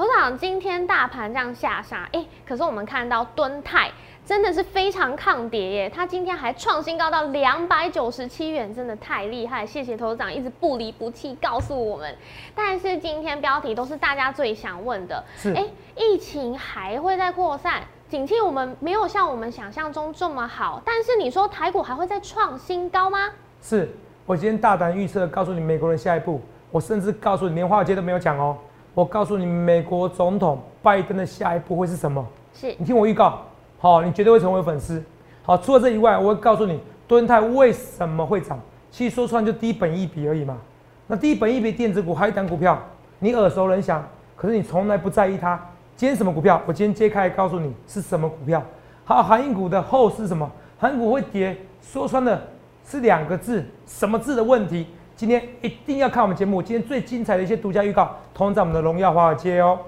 [0.00, 3.90] 头长，今天大盘这样下杀，哎，可是我们看到敦泰
[4.24, 9.66] 真的是非常抗跌耶，它今天还创新高到两百九十七元，真的太厉害！
[9.66, 12.16] 谢谢头长一直不离不弃告诉我们。
[12.54, 17.82] 但是今天标题都是大家最想问的，是哎，疫情还会再扩散？
[18.08, 23.28] 景气我们没有像我们想象中这么好，但是你说台股还会再创新高吗？
[23.60, 23.86] 是
[24.24, 26.40] 我今天大胆预测，告诉你美国人下一步，
[26.70, 28.56] 我甚至告诉你连华尔街都没有讲哦。
[29.00, 32.22] 我告诉你，美国总统拜登的下一步会是什么？
[32.52, 33.40] 是你听我预告，
[33.78, 35.02] 好，你绝对会成为粉丝。
[35.42, 38.60] 好，除了这以外，我会告诉你，敦泰为什么会涨？
[38.90, 40.58] 其实说穿就低本一笔而已嘛。
[41.06, 42.78] 那低本一笔电子股还有一档股票，
[43.20, 44.06] 你耳熟能详，
[44.36, 45.58] 可是你从来不在意它。
[45.96, 46.60] 今天什么股票？
[46.66, 48.62] 我今天揭开告诉你是什么股票。
[49.06, 50.46] 好，航运股的后是什么？
[50.78, 52.38] 航运股会跌，说穿的
[52.84, 54.88] 是两个字，什么字的问题？
[55.20, 59.78] 今天一定要看我们节目，今天最精彩的一些独家预告，通在我们的荣耀华尔街哦。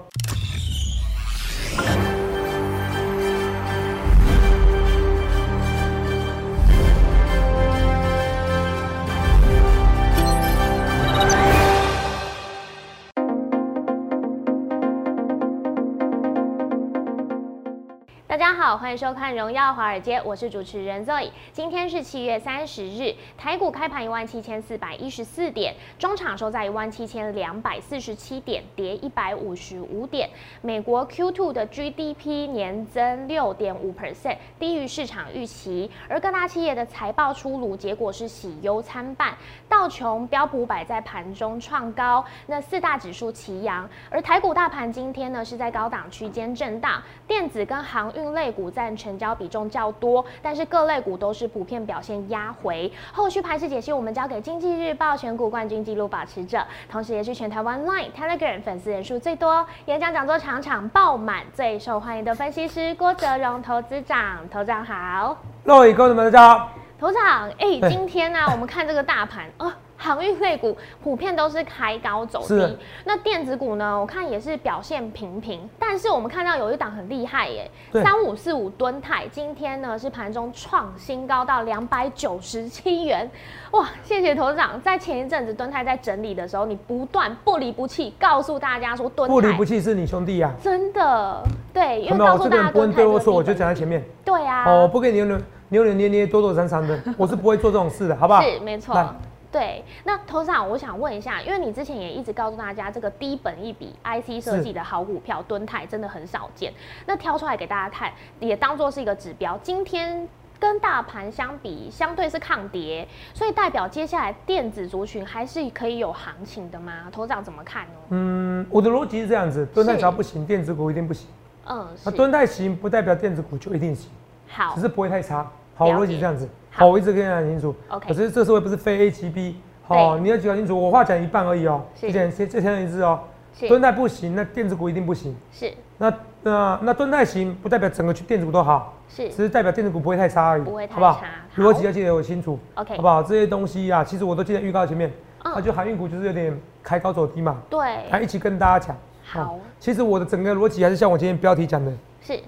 [18.63, 21.29] 好，欢迎收看《荣耀华尔街》，我是主持人 Zoe。
[21.51, 30.29] 今天是七月三十日，台股开盘一万七千四百一十四点，中场收在一万七千两百四十七点，跌一百五十五点。
[30.61, 35.91] 美国 Q2 的 GDP 年增六点五 percent，低于市场预期。
[36.07, 39.35] 而各大企业的财报出炉，结果是喜忧参半。
[39.67, 43.89] 道琼、标普百在盘中创高，那四大指数齐扬。
[44.09, 48.33] 而台股大盘今天呢是在高档区间震荡，电子跟航运。
[48.33, 52.91] 类股占成交比重较多，但是各类股都是普遍表现压回。
[53.11, 64.47] 后续盘势解析，我们交给经济日报选股冠军纪录保持者，同时也是全台湾 Line、Telegram 粉丝人数最多、演讲讲座场场爆满、最受欢迎的分析师郭哲荣投资长。
[64.49, 66.69] 头长好，各位观众们大家好。
[66.99, 69.71] 头长，哎、今天呢、我们看这个大盘哦。
[70.03, 73.97] 航运类股普遍都是开高走低是，那电子股呢？
[73.97, 83.29] 我看也是表现平平，但是我们看到有一档很厉害耶，对三五四五吨泰，今天呢是盘中创新高到两百九十七元，
[83.71, 83.89] 哇！
[84.03, 91.41] 谢谢头长，在前一阵子吨泰在整理的时候，你不断不离不弃告诉大家说吨泰不离不弃是你兄弟呀、真的
[91.73, 92.17] 对，因为？
[92.17, 94.03] 告诉大家吨泰对或错，我就讲在前面。
[94.25, 95.37] 对啊，哦，不给你扭扭
[95.69, 98.41] 扭扭捏捏、躲躲藏藏的，我是不会做这种事的，好不好？
[98.41, 99.07] 是没错来。
[99.53, 106.73] 对，那头长，我想问一下，因为你之前也一直告诉大家，这个低本一笔 IC 设计的好股票敦泰真的很少见，
[107.05, 109.55] 那挑出来给大家看，也当做是一个指标。
[109.61, 110.27] 今天
[110.59, 117.09] 跟大盘相比，相对是抗跌，所以代表接下来电子族群还是可以有行情的吗？
[117.11, 117.91] 头长怎么看呢？
[118.09, 121.27] 嗯，我的逻辑是这样子：敦泰是只要不行，电子股一定不行。
[121.67, 124.09] 嗯，那是敦泰行，不代表电子股就一定行，
[124.47, 125.47] 好只，是不会太差。
[125.75, 126.47] 好，逻辑这样子。
[126.69, 127.75] 好好，我一直跟大家讲清楚。
[127.89, 129.57] OK 可是这社会不是非 A 即 B。
[129.85, 131.83] 好，对你要讲清楚，我话讲一半而已哦。
[131.95, 133.19] 是这这先一致哦。
[133.53, 135.35] 是敦泰不行，那电子股一定不行。
[135.51, 136.11] 是那
[136.41, 141.27] 那那蹲泰行，不代表整个电子股都好，是只是代表电子股不会太差而已，不会太好不好差？
[141.55, 142.57] 好逻辑要记得我清楚。
[142.75, 143.21] OK，好不好？
[143.21, 145.11] 这些东西啊，其实我都记在预告前面。
[145.45, 148.97] 嗯那、就航运股就是有点开高走低嘛，对，还一起跟大家讲。
[149.25, 151.91] 好哦其实我的整个逻辑还是像我今天标题讲的。
[152.21, 152.39] 是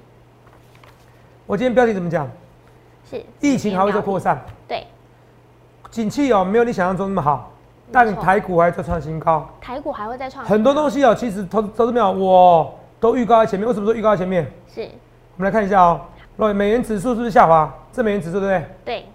[1.46, 2.28] 我今天标题怎么讲？
[3.10, 4.86] 是，疫情还会再扩散，对，
[5.92, 7.52] 景气哦没有你想象中那么好，
[7.92, 9.48] 但台股还在创新高。
[9.62, 13.68] 台股还会再创很多东西哦，其实投投资没有，我都预告在前面。
[13.68, 14.46] 为什么说预告在前面？
[14.74, 14.82] 是
[15.38, 16.02] 我们来看一下哦。
[16.38, 17.74] 若美元指数是不是下滑？
[17.94, 18.66] 这美元指数对不对？
[18.84, 19.06] 对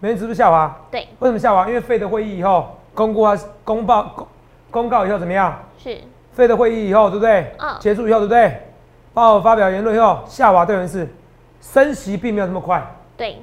[0.00, 1.66] 美元指数下滑，对为什么下滑？
[1.68, 4.26] 因为费的会议以后公布啊，公报公
[4.70, 5.58] 公告以后怎么样？
[5.78, 5.96] 是
[6.32, 7.50] 费的会议以后，对不对？
[7.58, 8.60] 嗯结束以后，对不对？
[9.14, 11.08] 报发表言论以后，下滑对人是
[11.62, 12.84] 升息并没有那么快。
[13.16, 13.38] 对，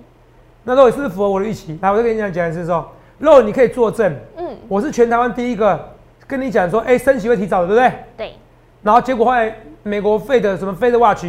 [0.64, 1.78] 那肉也是不是符合我的预期？
[1.82, 5.94] 来，我再跟你讲讲一次说，肉你可以作证，嗯我是全台湾第一个
[6.28, 7.94] 跟你讲说，哎、升息会提早的，对不对？
[8.18, 8.34] 对
[8.82, 11.26] 然后结果后来美国费的什么费的 watch，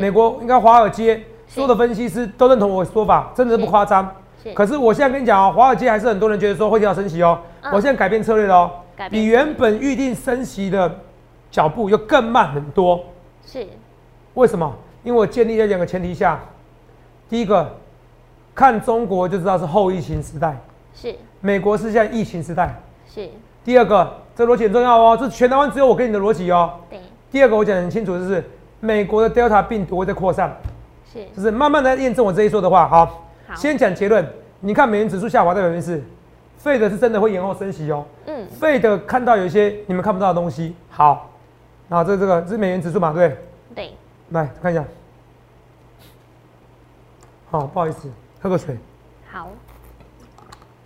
[0.00, 1.16] 美国应该华尔街
[1.46, 4.08] 是所有的分析师都认同我的说法，真的是不夸张。
[4.42, 7.38] 是，可是我现在跟你讲哦，华尔街还是很多人觉得说会提早升息哦。
[7.62, 8.70] 嗯我现在改变策略了哦，
[9.10, 11.00] 比原本预定升息的
[11.50, 13.04] 脚步又更慢很多。
[13.44, 13.66] 是
[14.34, 14.72] 为什么？
[15.02, 16.40] 因为我建立在两个前提下，
[17.28, 17.72] 第一个，
[18.56, 20.58] 看中国就知道是后疫情时代，
[20.94, 22.74] 是美国是现在疫情时代。
[23.06, 23.28] 是，
[23.62, 26.72] 第二个，这逻辑很重要哦，这全台湾只有我跟你的逻辑哦。
[26.88, 26.98] 对
[27.30, 28.42] 第二个我讲得很清楚，就是
[28.80, 30.56] 美国的 Delta 病毒会在扩散，
[31.12, 32.88] 是就是慢慢的验证我这一说的话。
[32.88, 33.04] 好，
[33.46, 34.26] 好先讲结论。
[34.60, 36.02] 你看美元指数下滑代表原因是，
[36.56, 38.06] 费的是真的会延后升息哦。
[38.24, 40.74] 嗯费的看到有一些你们看不到的东西。
[40.88, 41.28] 好，
[41.90, 43.34] 然后这这个这是美元指数嘛，对不
[43.74, 43.84] 对？
[43.84, 43.92] 对，
[44.30, 44.82] 来看一下。
[47.50, 48.10] 好，不好意思，
[48.46, 48.78] 喝个水。
[49.28, 49.50] 好。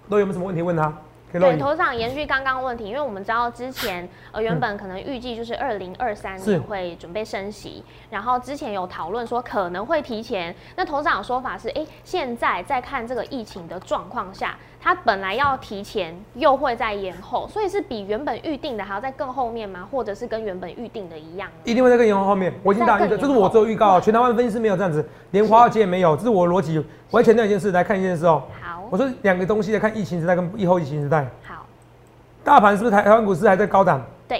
[0.08, 0.92] 都有没有什么问题问他？
[1.32, 10.54] 对，头场延续刚刚问题，因为我们知道之前呃原本可能预计就是二零二三年会准备升息，然后之前有讨论说可能会提前。
[10.76, 19.86] 那头场的说法是，哎，现在在看这个疫情的状况下，它本来要提前，又会再延后，所以是比原本预定的还要在更后面吗？
[19.90, 21.48] 或者是跟原本预定的一样？
[21.64, 22.52] 一定会在更延后后面。
[22.62, 26.84] 我已经打预的，这是我做预告，全台湾分析师没有这样子，连华尔街也没有，这是我的逻辑。
[27.10, 28.42] 我要强调一件事，来看一件事哦。
[28.59, 28.59] 好，
[28.90, 31.26] 我说两个东西来看疫情时代跟疫后疫情时代。
[31.44, 31.64] 好。
[32.42, 34.02] 大盘是不是台台湾股市还在高档？
[34.26, 34.38] 对，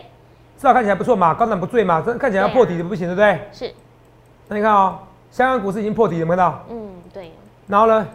[0.56, 3.40] 至少看起来不错嘛，高档不坠嘛，这看起来要破底的不行，对不对？
[3.52, 3.74] 是。
[4.48, 4.98] 那你看哦，
[5.30, 6.64] 香港股市已经破底，有没有看到？
[6.70, 7.30] 嗯，对。
[7.66, 8.06] 然后呢，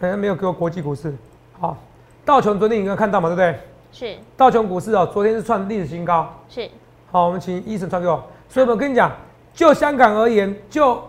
[0.00, 1.12] 好像没有给我国际股市。
[1.58, 1.76] 好，
[2.24, 3.58] 道琼昨天应该看到嘛，对不对？
[3.90, 4.16] 是。
[4.36, 6.30] 道琼股市哦，昨天是创历史新高。
[6.48, 6.68] 是。
[7.10, 8.22] 好，我们请医生传给我。
[8.48, 9.10] 所以我跟你讲，
[9.54, 11.02] 就香港而言，就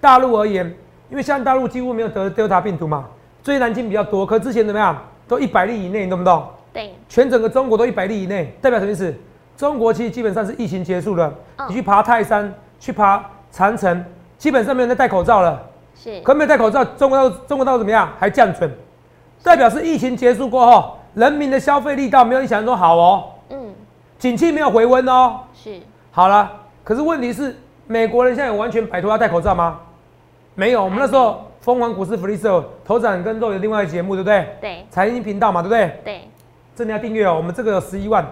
[0.00, 0.66] 大陆而言，
[1.08, 3.06] 因为像大陆几乎没有得 Delta 病毒嘛，
[3.44, 4.96] 最南京比较多，可之前怎么样，
[5.28, 6.42] 都一百例以内，你懂不懂？
[6.72, 9.14] 对，全整个中国都一百例以内，代表什么意思？
[9.54, 11.30] 中国其实基本上是疫情结束了。
[11.68, 14.02] 你去爬泰山，去爬长城，
[14.38, 15.62] 基本上没有人戴口罩了。
[15.94, 18.08] 是，可没有戴口罩，中国到中国到怎么样？
[18.18, 18.74] 还降准，
[19.42, 23.24] 代表是疫情结束过后，人民的消费力道没有你想象中好哦。
[23.50, 23.74] 嗯，
[24.18, 25.40] 景气没有回温哦。
[25.52, 25.78] 是，
[26.10, 26.50] 好了，
[26.82, 27.54] 可是问题是，
[27.86, 29.80] 美国人现在有完全摆脱要戴口罩吗？
[30.54, 34.46] 没有，我们那时候疯狂股市福利社头展跟肉有另外一个节目，对不对？
[34.60, 35.98] 对，财经频道嘛，对不对？
[36.04, 36.20] 对。
[36.76, 38.22] 这你要订阅哦，我们这个有十一万，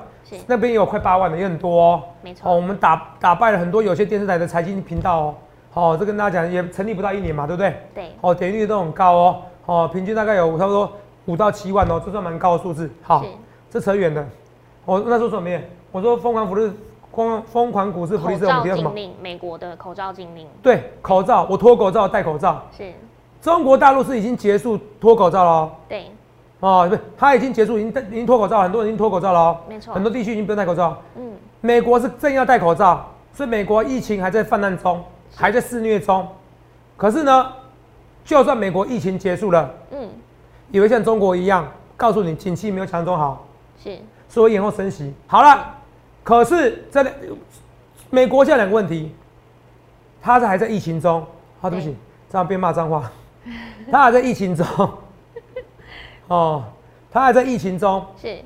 [0.47, 2.03] 那边也有快八万的，也很多哦。
[2.21, 5.35] 没错，哦，我们打打败了很多有些电视台的财经频道哦。
[5.71, 7.75] 好，这跟大家讲，也成立不到一年嘛，对不对？
[7.95, 8.11] 对。
[8.21, 10.93] 哦，点击率都很高哦，哦，平均大概有差不多
[11.25, 12.91] 五到七万哦，这算蛮高的数字。
[13.01, 13.25] 好，
[13.71, 14.23] 这扯远了。
[14.85, 15.59] 我那时候说什么？
[15.91, 16.71] 我说疯狂福利，
[17.11, 18.93] 疯疯狂股市福利社我们提到什么？
[19.23, 20.47] 美国的口罩禁令。
[20.63, 22.63] 对，口罩，我脱口罩戴口罩。
[22.77, 22.93] 是。
[23.43, 25.71] 中国大陆是已经结束脱口罩了。
[25.89, 26.07] 对。
[26.61, 29.61] 哦，不，他已经结束，已经戴，已经脱口罩，很多人已经脱口罩了哦。
[29.69, 30.97] 没错，很多地区已经不用戴口罩。
[31.17, 33.05] 嗯，美国是正要戴口罩，
[33.35, 35.03] 所以美国疫情还在泛滥中，
[35.35, 36.25] 还在肆虐中。
[36.97, 37.53] 可是呢，
[38.25, 40.09] 就算美国疫情结束了，嗯，
[40.71, 41.67] 也会像中国一样，
[41.97, 43.45] 告诉你景气没有想象中好，
[43.83, 43.99] 是，
[44.29, 45.13] 所以延后升息。
[45.27, 45.75] 好了，
[46.23, 47.05] 可是这
[48.09, 49.13] 美国现在两个问题，
[50.21, 51.27] 他是还在疫情中。
[51.61, 51.97] 好，对不起，
[52.31, 53.11] 这样边骂脏话，
[53.91, 54.67] 他还在疫情中。
[56.29, 56.65] 哦，
[57.11, 58.05] 他还在疫情中。
[58.21, 58.39] 是。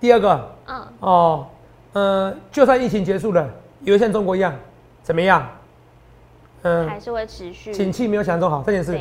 [0.00, 1.46] 第二个，嗯，哦，
[1.92, 3.48] 呃，就算疫情结束了，
[3.80, 4.54] 也会像中国一样，
[5.02, 5.48] 怎么样？
[6.62, 7.72] 嗯，还是会持续。
[7.72, 8.98] 景气没有想象中好，这件事。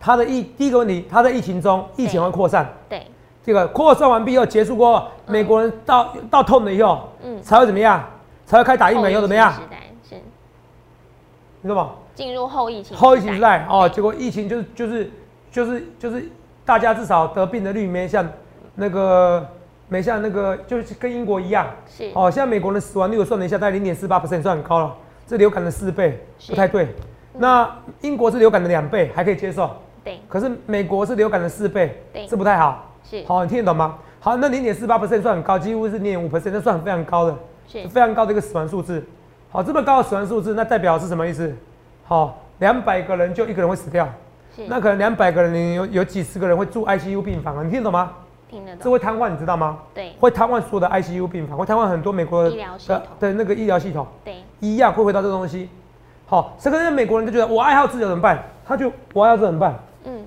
[0.00, 2.68] 他的疫第一个问题，他在疫情中，疫情会扩散。
[2.88, 3.06] 对。
[3.44, 8.04] 这个扩散完毕后结束过后，美国人到到痛了以后，嗯，才会怎么样？
[8.44, 9.52] 才会开打疫苗又怎么样？
[10.06, 10.16] 是。
[11.62, 11.92] 你知道吗？
[12.18, 12.96] 进入后疫情。
[12.96, 15.10] 后疫情时代哦，结果疫情就是就是
[15.52, 16.28] 就是就是。
[16.64, 18.28] 大家至少得病的率没像
[18.74, 19.42] 那个
[19.88, 21.66] 没像那个，就是跟英国一样。
[21.88, 24.94] 是哦，现在美国的死亡率我算了一下，大概零点四八 percent 算很高了，
[25.26, 26.94] 这流感的四倍，不太对。
[27.32, 29.70] 那英国是流感的两倍，还可以接受。
[30.04, 30.20] 对。
[30.28, 32.92] 可是美国是流感的四倍，对，这不太好。
[33.02, 33.24] 是。
[33.26, 33.96] 好，你听得懂吗？
[34.20, 37.34] 好，那零点四八 percent 算很高，几乎是零点五 percent，那算非常高的，
[37.66, 39.02] 是非常高的一个死亡数字。
[39.50, 41.56] 好，这么高的死亡数字，那代表是什么意思？
[42.08, 44.08] 好，两百个人就一个人会死掉。
[44.66, 47.62] 那可能两百个人，里有有几十个人会住 ICU 病房啊？
[47.62, 48.12] 你听得懂吗？
[48.48, 48.80] 听得懂。
[48.82, 49.76] 这会瘫痪，你知道吗？
[49.92, 50.14] 对。
[50.18, 52.50] 会瘫痪所有的 ICU 病房，会瘫痪很多美国的
[53.20, 54.06] 的那个医疗系统。
[54.24, 54.36] 对。
[54.58, 55.68] 一样会回到这东西。
[56.24, 58.42] 好，这个美国人就觉得我爱好自由怎么办？
[58.66, 59.74] 他就我爱好自由怎么办？
[60.04, 60.24] 嗯。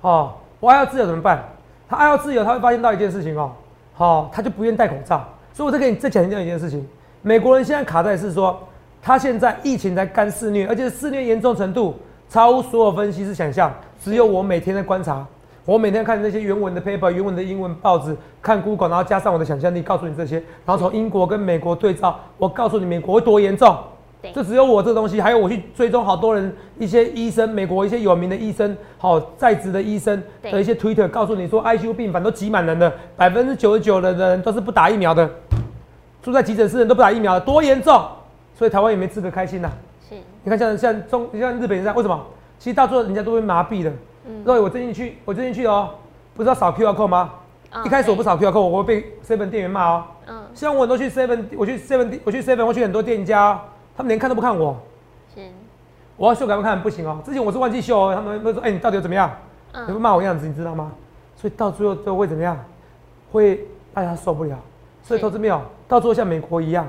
[0.00, 1.40] 哦，我爱好自由怎么办？
[1.88, 3.52] 他爱好自由，他会发现到一件事情哦。
[3.94, 5.24] 好，他就不愿意戴口罩。
[5.52, 6.84] 所以我再给你再强调一件事情：
[7.22, 8.60] 美国人现在卡在是说，
[9.06, 11.94] 他现在疫情在干肆虐，而且肆虐严重程度。
[12.28, 13.72] 超乎所有分析师想象，
[14.02, 15.24] 只有我每天在观察，
[15.64, 23.76] 我每天看那些原文的 paper、原文的英文报纸，看 Google，然后加上我的想象力，告诉你这些，然后从英国跟美国对照，我告诉你美国多严重。
[24.34, 35.30] 这只有我这东西，还有我去追踪好多人，一些医生，美国一些有名的医生，好在职的医生的一些 Twitter，告诉你说 ICU 病房都挤满人了，百分之九十九的人都是不打疫苗的，
[36.20, 38.02] 住在急诊室人都不打疫苗的，多严重！
[38.56, 39.70] 所以台湾也没资格开心呐。
[40.08, 42.26] 是你看，像像中，你像日本人这样，为什么？
[42.58, 43.92] 其实到最后人家都会麻痹的。
[44.26, 44.42] 嗯。
[44.44, 45.90] 所以我最近去，我最近去哦，
[46.34, 47.34] 不是要扫 QR code 吗？
[47.84, 50.04] 一开始我不扫 QR code，我会被 seven 店员骂哦。
[50.26, 50.42] 嗯。
[50.54, 53.60] 像我很多去 seven，我去 seven，我去 seven，我去很多店家，
[53.94, 54.74] 他们连看都不看我。
[55.34, 55.42] 是。
[56.16, 57.20] 我要秀给他们看，不行哦。
[57.22, 59.30] 之前我是忘记秀哦，他们会说：“哎，你到底怎么样？”
[59.72, 59.84] 嗯。
[59.86, 60.92] 你会骂我样子，你知道吗？
[61.36, 62.56] 所以到最后都会怎么样？
[63.32, 64.56] 会大家受不了。
[65.02, 66.88] 所以投资没有，到最后像美国一样，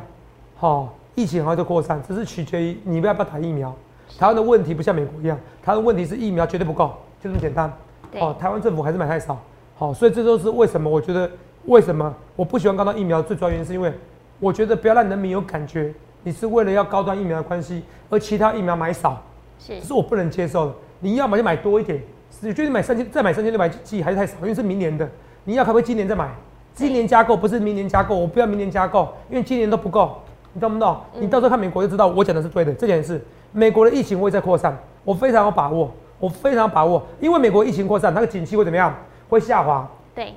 [0.56, 0.94] 好。
[1.18, 3.76] 疫情还会扩散，只是取决于你要不要打疫苗。
[4.20, 7.74] 台湾的问题不像美国一样，台湾问题是疫苗绝对不够，就这么简单。
[8.20, 9.36] 哦，台湾政府还是买太少。
[9.76, 10.88] 好，所以这都是为什么？
[10.88, 11.28] 我觉得
[11.66, 13.20] 为什么我不喜欢高端疫苗？
[13.20, 13.92] 最主要原因是因为
[14.40, 17.82] 我觉得不要让人民有感觉，你是为了要高端疫苗的关系，
[18.12, 19.20] 而其他疫苗买少，
[19.58, 20.76] 是，是我不能接受的。
[21.00, 22.00] 你要买就买多一点，
[22.42, 25.10] 你觉得买三千再买三千六百剂还是太少，因为是明年的。
[25.46, 26.30] 你要可不可以今年再买？
[26.76, 30.22] 今年加购不是明年加购，我不要明年加购，因为今年都不够，
[30.54, 30.98] 你懂不懂？
[31.20, 32.74] 你到时候看美国就知道我讲的是对的。
[32.74, 38.94] 这件事，美国的疫情会在扩散，我非常有把握，我非常有把握，因为美国疫情扩散，它的景气会怎么样？
[39.30, 39.88] 会下滑。
[40.16, 40.34] 对。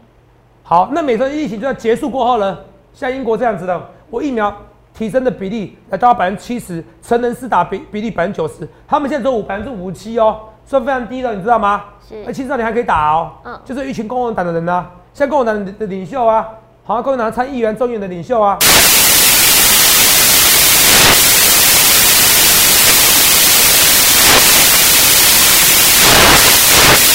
[0.63, 2.59] 好，那美国疫情就要结束过后呢？
[2.93, 4.55] 像英国这样子的，我疫苗
[4.93, 11.85] 提升的比例来到百分之七十，成人施打比比例百分之九十，他们现在只有五百分之五七哦，算非常低的，你知道吗？
[12.07, 12.23] 是。
[12.27, 13.33] 而青少年还可以打哦。
[13.45, 13.59] 嗯。
[13.65, 14.87] 就是一群共和党的人呢。
[15.13, 16.49] 像共产党的领袖啊，
[16.85, 18.57] 好像共产党参议员、众议员的领袖啊，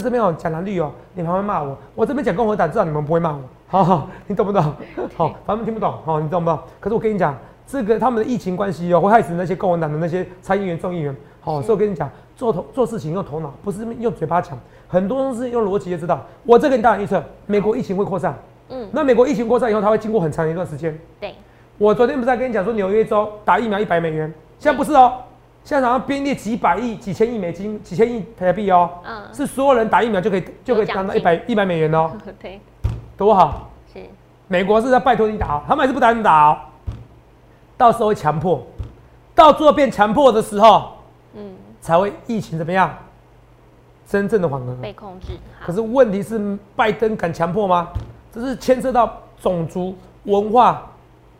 [0.06, 3.40] 这边有讲蓝绿哦，你们会骂我；我这边讲共和党，至少你们不会骂我。
[3.68, 4.64] 好好，你懂不懂？
[5.18, 5.92] 好，反正听不懂。
[6.06, 6.60] 好，你懂不懂？
[6.80, 7.36] 可是我跟你讲，
[7.66, 11.16] 这个他们的疫情关系哦，会害死那些共和党的那些参议员、众议员。
[11.42, 14.56] 好，所以我跟你讲，做头做事情用头脑，不是用嘴巴讲。
[14.88, 16.24] 很多东西用逻辑就知道。
[16.44, 18.36] 我这个你大胆预测，美国疫情会扩散。
[18.70, 20.96] 嗯，那美国疫情扩散以后，它会经过很长一段时间。
[21.20, 21.34] 对。
[21.80, 25.14] 我昨天不是在跟你讲说，纽约州打疫苗一百美元，现在不是哦，
[25.66, 28.90] 现在好像编列几百亿、几千亿美金、几千亿台币哦。
[29.04, 29.24] 嗯。
[29.34, 32.12] 是所有人打疫苗就可以就可以拿到一百一百美元哦。
[32.40, 32.62] 对。
[33.18, 33.70] 多好。
[33.94, 34.00] 是。
[34.48, 36.58] 美国是在拜托你打，他们还是不打你打哦。
[37.76, 38.66] 到时候会强迫，
[39.34, 40.94] 到最后变强迫的时候，
[41.34, 42.96] 嗯，才会疫情怎么样？
[44.08, 45.30] 真正的缓和被控制，
[45.66, 47.88] 可是问题是拜登敢强迫吗？
[48.32, 49.96] 这是牵涉到种族、
[50.26, 50.92] 文化、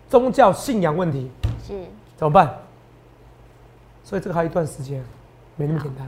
[0.10, 1.30] 宗教信仰问题，
[1.64, 1.74] 是
[2.18, 2.52] 怎么办？
[4.06, 5.04] 所以这个还有一段时间，
[5.56, 6.08] 没那么简单。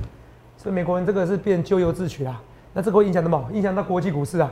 [0.56, 2.40] 所以美国人这个是变咎由自取啦。
[2.74, 3.44] 那这个会影响什么？
[3.52, 4.52] 影响到国际股市啊。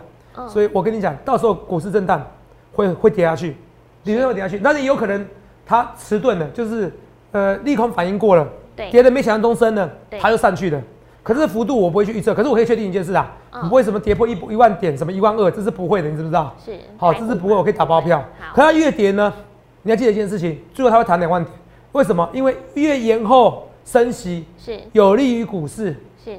[0.50, 2.26] 所以我跟你讲，到时候股市震荡
[2.74, 3.56] 会会跌下去，
[4.04, 5.24] 理论会跌下去，但是也有可能
[5.64, 6.92] 它迟钝了，就是
[7.32, 10.82] 呃利空反应过了，跌的没想象中深了，它又上去了。
[11.24, 16.54] 可是幅度我不会去预测，可是我可以确定一件事啊，不会什么跌破一一万点，什么一万二，这是不会的，你知不知道？
[16.64, 16.78] 是。
[16.98, 18.24] 好，这是不会，我可以打包票。
[18.54, 19.32] 可它越跌呢，
[19.84, 21.56] 你要记得一件事情，最后它会弹两万点，
[21.96, 22.30] 为什么？
[22.34, 26.38] 因为越延后升息是有利于股市，是，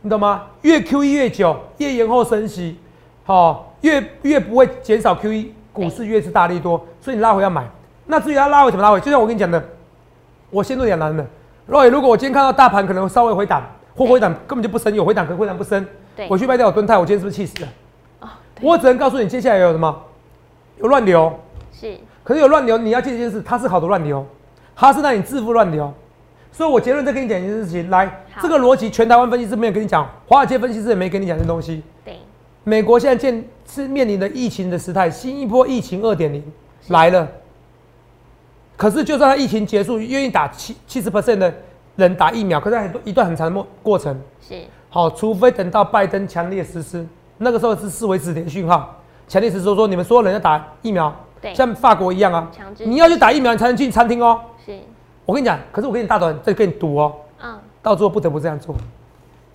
[0.00, 0.46] 你懂吗？
[0.62, 2.78] 越 Q E 越久，越延后升息，
[3.22, 7.68] 好，越越不会减少 Q E，股市越是大力多，所以你拉回要买。
[8.06, 8.98] 那至于它拉回怎么拉回？
[8.98, 9.62] 就像我跟你讲的，
[10.48, 11.22] 我陷入两难的。
[11.68, 13.62] Roy，如果我今天看到大盘可能稍微回档。
[13.94, 15.84] 或回档根本就不升，有回档可回档不升。
[16.14, 18.30] 对，我去卖掉我蹲泰，我今天是不是气死了？
[18.62, 20.04] 我只能告诉你，接下来有什么？
[20.76, 21.36] 有乱流。
[21.72, 21.98] 是。
[22.22, 24.24] 可是有乱流，你要记一件事，它是好的乱流，
[24.78, 25.92] 它是让你致富乱流。
[26.52, 31.82] 所以我结论再跟你讲一件事情，来，这个逻辑全台湾分析师没有跟你讲，华尔街分析师也没跟你讲这东西。
[32.04, 32.16] 对。
[32.62, 36.42] 美国现在见是面临的疫情的时态，新一波疫情二点零
[36.88, 37.26] 来了。
[38.76, 41.52] 可是就算它疫情结束，愿意打七七十 percent 的。
[41.96, 44.54] 人打疫苗，可是很多一段很长的过过程是
[44.88, 47.04] 好，除非等到拜登强烈实施，
[47.38, 48.94] 那个时候是视为指令讯号，
[49.26, 52.48] 强烈实施说你们所有人要打疫苗，对，像法国一样啊，
[52.84, 54.40] 你要去打疫苗，你才能进餐厅哦。
[54.68, 54.78] 是，
[55.24, 58.74] 我跟你讲，可是我跟你大短在跟你赌哦，嗯，到最后不得不这样做，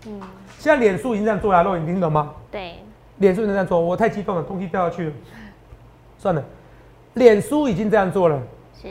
[0.08, 0.20] 嗯，
[0.58, 2.32] 现在脸书已经这样做了，肉你听懂吗？
[2.50, 2.78] 对，
[3.20, 5.14] 脸书已经这样做，我太激动了，东西掉下去了，
[6.18, 6.44] 算了，
[7.14, 8.42] 脸书已经这样做了，
[8.82, 8.88] 是。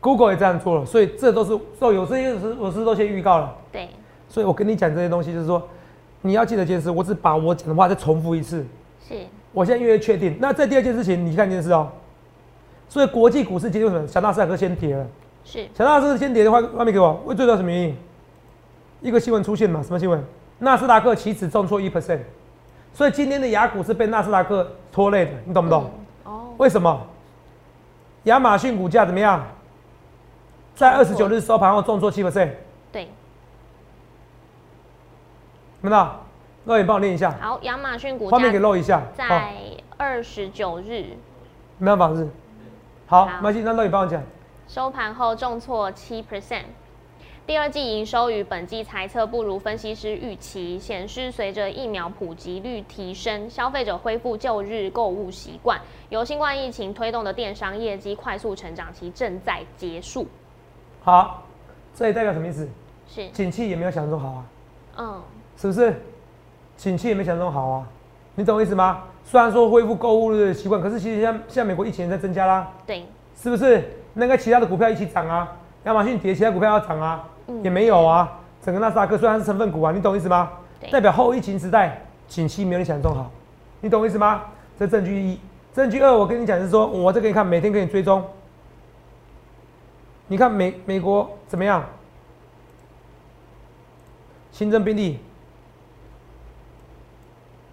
[0.00, 3.54] Google 也这样做了，所以这都是都有这些事，我是都先预告了。
[3.70, 3.90] 对，
[4.28, 5.62] 所以我跟你讲这些东西，就是说
[6.22, 8.66] 你要记得一件事，我只把我讲的话再重复一次。
[9.06, 9.14] 是，
[9.52, 10.36] 我现在越越确定。
[10.40, 11.88] 那这第二件事情，你看一件事哦。
[12.88, 15.06] 所以国际股市今天为什么小纳斯达克先跌了？
[15.44, 17.96] 是，小纳斯达克先跌的话，外面给我，为最主要什么原因？
[19.00, 19.82] 一个新闻出现嘛？
[19.82, 20.24] 什么新闻？
[20.58, 22.20] 纳斯达克期指重挫一 percent，
[22.92, 25.90] 所以今天的雅股是被纳斯达克拖累的，你懂不懂？
[26.24, 26.54] 哦。
[26.58, 27.06] 为什么？
[28.24, 29.44] 亚马逊股价怎么样？
[30.74, 32.50] 在二十九日收盘后重挫七 percent，
[32.92, 33.08] 对，
[35.82, 36.20] 看到？
[36.64, 37.34] 肉眼帮我念一下。
[37.40, 39.02] 好，亚马逊股价画面给露一下。
[39.16, 39.52] 在
[39.96, 41.06] 二十九日，
[41.78, 42.28] 没办法是。
[43.06, 44.22] 好，马西，那肉眼帮我讲。
[44.72, 46.62] 收盘后重挫七 percent，
[47.46, 60.26] 第二季营收与本季财测不如分析师预期，显示随着疫苗普及率提升，消费者恢复旧日购物习惯，由新冠疫情推动的电商业绩快速成长期正在结束。
[61.02, 61.42] 好，
[61.94, 62.66] 这也代表什么意思？
[63.06, 64.44] 是景气也没有想象中好啊。
[64.96, 65.22] 嗯，
[65.58, 66.00] 是不是？
[66.78, 67.86] 景气也没想象中好啊。
[68.36, 69.02] 你懂我意思吗？
[69.22, 72.72] 虽然说恢复购物的习惯，可是其实现在现在美国疫情在增加啦。
[72.86, 73.04] 对，
[73.36, 73.98] 是不是？
[74.14, 77.24] 那个其他的股票一起涨啊，亚马逊跌，其他股票要涨啊，
[77.62, 78.38] 也没有啊。
[78.64, 80.50] 整个纳斯达克虽然是成分股啊，你懂意思吗？
[80.90, 83.30] 代表后疫情时代景气没有你想中好，
[83.80, 84.42] 你懂意思吗？
[84.78, 85.38] 这证据一，
[85.74, 88.24] 证据二，我跟你讲是说，我这给你看，每天给你追踪。
[90.26, 91.84] 你看美美国怎么样？
[94.50, 95.18] 新增病例，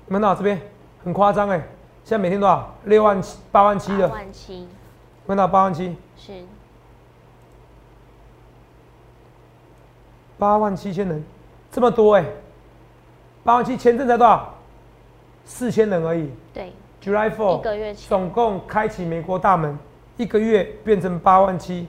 [0.08, 0.60] 你们到这边
[1.04, 1.58] 很夸张哎，
[2.04, 2.74] 现在每天多少？
[2.86, 4.08] 六万七、八万七的。
[4.08, 4.68] 八万七。
[5.30, 5.96] 看到八万七。
[6.18, 6.34] 是。
[10.40, 11.24] 八万七千人，
[11.70, 12.26] 这么多哎！
[13.44, 14.56] 八万七，前阵才多少？
[15.46, 16.32] 四千人而已。
[16.52, 16.74] 对。
[17.00, 17.60] July Four。
[17.60, 18.10] 一个月前。
[18.10, 19.78] 总共开启美国大门，
[20.18, 21.88] 一个月变成八万七。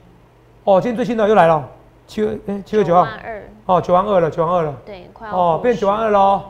[0.65, 1.67] 哦，今天最新的又来了，
[2.07, 3.07] 七月哎，七月九号。
[3.07, 3.43] 九万二。
[3.65, 4.77] 哦，九万二了，九万二了。
[4.85, 5.35] 对，快要。
[5.35, 6.43] 哦，变九万二喽，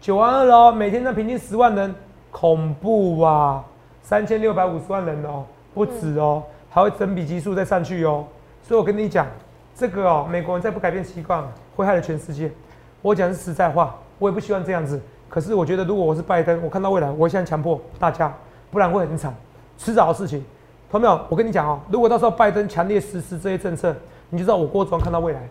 [0.00, 1.94] 九万二喽，每天的平均十万人，
[2.30, 3.62] 恐怖啊！
[4.00, 5.44] 三千六百五十万人哦，
[5.74, 8.24] 不止哦，还会整笔基数再上去哦。
[8.62, 9.26] 所以我跟你讲。
[9.72, 11.42] 这个哦，美国人再不改变习惯，
[11.74, 12.52] 会害了全世界。
[13.00, 15.00] 我讲是实在话，我也不希望这样子。
[15.26, 18.30] 可是我觉得，如果我是拜登，我看到未来，我现在强迫大家，
[18.70, 19.34] 不然会很惨，
[19.78, 20.44] 迟早的事情。
[20.90, 21.18] 同没有？
[21.30, 23.96] 我跟你讲哦，如果到时候拜登强烈实施这些政策，
[24.28, 25.48] 你就知道我郭总看到未来。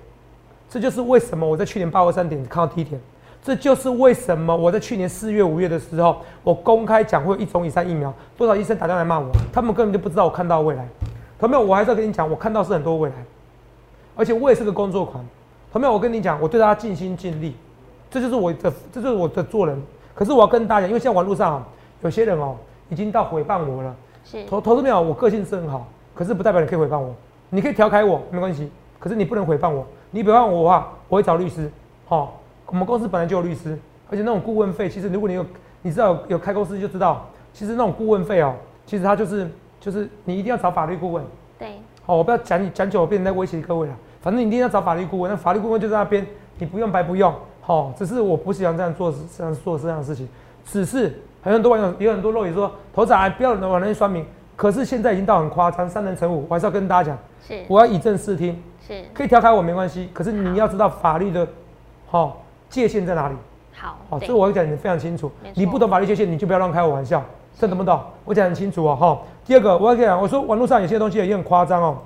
[0.69, 3.01] 这就是为什么我在去年八二三点看到第一天。
[3.41, 10.87] 这就是为什么我在去年四月、五月的时候，我公开讲会有一种以上疫苗，不少医生打电话来骂我，他们根本就不知道我看到未来。
[11.39, 11.63] 同没有？
[11.63, 13.15] 我还是要跟你讲，我看到是很多未来。
[14.15, 15.25] 而且我也是个工作狂，
[15.71, 17.55] 朋友，我跟你讲，我对他尽心尽力，
[18.11, 19.81] 这就是我的，这就是我的做人。
[20.13, 21.63] 可是我要跟大家讲，因为现在网络上
[22.01, 22.57] 有些人哦，
[22.89, 23.95] 已经到诽谤我了。
[24.25, 24.99] 是投投资没有？
[24.99, 27.15] 我个性是很好，可是不代表你可以诽谤我。
[27.49, 28.69] 你可以调侃我，没关系。
[28.99, 29.87] 可是你不能诽谤我。
[30.11, 31.71] 你诽谤我的话，我会找律师。
[32.05, 32.37] 好，
[32.71, 33.77] 我们公司本来就有律师，
[34.09, 35.45] 而且那种顾问费，其实如果你有，
[35.81, 38.53] 你知道有开公司就知道，其实那种顾问费哦，
[38.85, 39.49] 其实它就是
[39.79, 41.23] 就是你一定要找法律顾问。
[41.57, 41.73] 对。
[42.05, 43.95] 好，我不要讲你讲久，我变成在威胁各位了。
[44.21, 46.25] 反正你一定要找法律顾问，那法律顾问就在那边，
[46.57, 50.27] 你不用白不用，好，只是我不喜欢这样做，这样做这样的事情。
[50.65, 54.25] 只是很多网友有很多肉也说，头仔不要往那些酸民。
[54.55, 57.17] 可是现在已经到很夸张，三人成虎，我还是要跟大家讲，
[57.47, 61.47] 是，我要以正视听，是，可以调侃我没关系，可是你要知道法律的，
[62.07, 63.35] 好界限在哪里。
[63.73, 65.31] 好，好，这我要讲你非常清楚。
[65.53, 67.23] 你不懂法律界限，你就不要乱开我玩笑，
[67.57, 67.99] 这懂不懂？
[68.25, 69.17] 我讲很清楚哦，哈。
[69.45, 71.97] 第二个，我要讲，我说网络上有些东西也很夸张哦。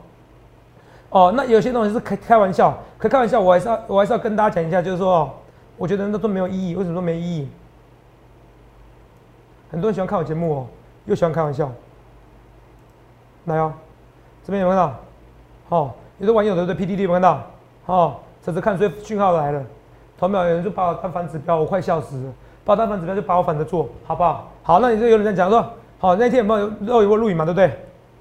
[1.09, 5.29] 哦，那有些东西是开开玩笑，可开玩笑，我还是要我还是要跟大家讲一下，就是说，
[5.77, 6.75] 我觉得那都没有意义。
[6.75, 7.47] 为什么说没意义？
[9.71, 10.67] 很多人喜欢看我节目哦，
[11.05, 11.71] 又喜欢开玩笑。
[13.45, 13.73] 来哦，
[14.45, 14.95] 这边有看到？
[15.69, 17.41] 好，有的网友的对 PDD 有看到？
[17.85, 19.63] 好，这是看谁讯号来了。
[20.23, 22.33] 头秒有人就把我当反指标，我快笑死了。
[22.63, 24.49] 把我当反指标就把我反着做，好不好？
[24.63, 25.61] 好，那你就有人在讲说，
[25.99, 27.43] 好，那天有没有录有录影嘛？
[27.43, 27.69] 对不对？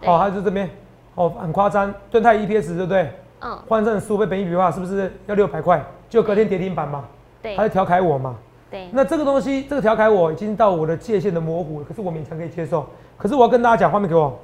[0.04, 0.68] 好，还是这边。
[1.14, 3.08] 哦，很夸张，盾泰 EPS 对不对？
[3.40, 3.56] 嗯。
[3.68, 5.80] 换算十五倍本益比的话，是不是要六百块？
[6.08, 7.04] 就隔天跌停板嘛。
[7.40, 7.54] 对。
[7.54, 8.34] 他在调侃我嘛。
[8.68, 8.88] 对。
[8.90, 12.84] 那这个东西，这个调侃我已经到我的界限的模糊了，可是我勉强可以接受。
[13.16, 14.36] 可是我要跟大家讲，画面给我，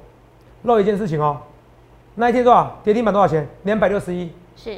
[0.63, 1.37] 漏一件事情哦。
[2.15, 2.73] 那一天多少？
[2.85, 3.45] 跌停板多少钱？
[3.63, 4.31] 两百六十一。
[4.55, 4.77] 是。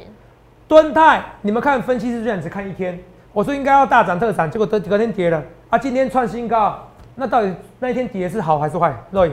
[0.72, 2.98] 盾泰，你们看分析师居然只看一天，
[3.34, 5.42] 我说应该要大涨特涨，结果隔隔天跌了。
[5.68, 8.90] 啊，今天创新高，那到底那一天跌是好还是坏？
[9.10, 9.32] 漏一。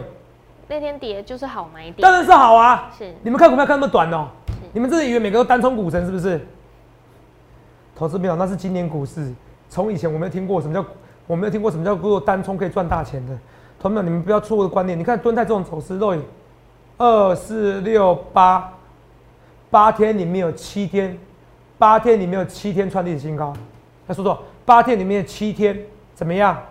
[0.67, 2.91] 那天跌就是好买点，当然是好啊。
[2.97, 4.27] 是，你们看股票看那么短哦。
[4.73, 6.45] 你们真的以为每个都单冲股神是不是？
[7.95, 9.33] 投资没有，那是今年股市。
[9.69, 10.85] 从以前我没有听过什么叫，
[11.25, 13.31] 我没有听过什么叫做单冲可以赚大钱的。
[13.79, 14.99] 同学们，你们不要错误的观念。
[14.99, 16.13] 你看敦泰这种走势，肉
[16.97, 18.73] 二四六八，
[19.69, 21.17] 八天里面有七天，
[21.79, 23.53] 八天里面有七天创历史新高。
[24.05, 25.79] 他说说，八天里面七天
[26.13, 26.61] 怎么样？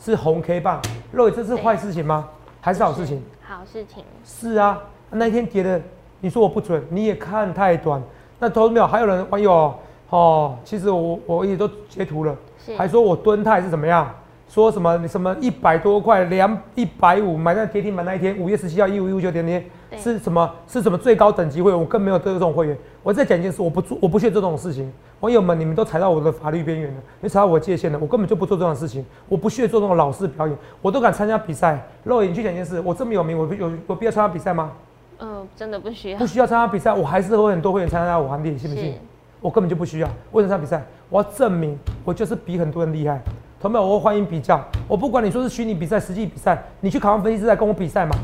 [0.00, 0.82] 是红 K 棒。
[1.12, 2.28] 肉这是坏事情吗？
[2.60, 3.22] 还是好事情？
[3.40, 5.80] 好事情是啊，那一天跌的，
[6.20, 8.02] 你说我不准，你也看太短。
[8.40, 8.86] 那投资没有？
[8.86, 9.72] 还有人网友
[10.10, 12.36] 哦，其实我我也都截图了，
[12.76, 14.12] 还说我蹲态是怎么样？
[14.48, 19.64] 说什么什么一百多块两一百五买在跌停板那一天，五月十七号一五一五九点点。
[19.96, 20.54] 是什么？
[20.66, 21.80] 是什么最高等级会员？
[21.80, 22.76] 我更没有这种会员。
[23.02, 24.92] 我再讲一件事，我不做，我不屑做这种事情。
[25.20, 29.02] 网友们，你们都踩到我的法律边缘了，你踩到我界限了，我根本就不做这种事情。
[29.30, 31.82] 我不屑做这种老式表演，我都敢参加比赛。
[32.04, 34.72] 肉眼，你去讲一件事，我这么有名，我有有必要参加比赛吗？
[35.20, 36.18] 嗯，真的不需要。
[36.18, 38.94] 不需要参加比赛，我还是会很多会员参加我行列，信不信？
[39.40, 40.08] 我根本就不需要。
[40.32, 40.84] 为什么参加比赛？
[41.08, 43.22] 我要证明我就是比很多人厉害。
[43.60, 44.64] 同学们，我欢迎比较。
[44.86, 48.14] 我不管你说是虚拟比赛、实际比赛，你去考完分析师来跟我比赛嘛？